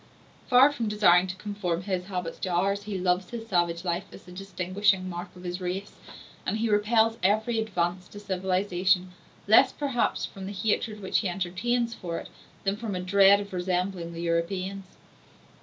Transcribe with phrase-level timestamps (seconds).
[0.47, 4.23] Far from desiring to conform his habits to ours, he loves his savage life as
[4.23, 5.91] the distinguishing mark of his race,
[6.43, 9.11] and he repels every advance to civilization,
[9.47, 12.29] less perhaps from the hatred which he entertains for it,
[12.63, 14.85] than from a dread of resembling the Europeans.